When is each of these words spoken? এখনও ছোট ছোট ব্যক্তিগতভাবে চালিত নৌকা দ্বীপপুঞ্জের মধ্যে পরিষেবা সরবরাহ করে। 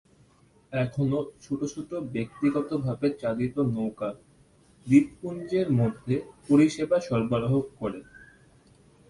এখনও 0.73 1.19
ছোট 1.41 1.59
ছোট 1.73 1.89
ব্যক্তিগতভাবে 2.13 3.07
চালিত 3.21 3.55
নৌকা 3.71 4.09
দ্বীপপুঞ্জের 4.87 5.67
মধ্যে 5.79 6.15
পরিষেবা 6.47 6.97
সরবরাহ 7.07 7.53
করে। 7.79 7.99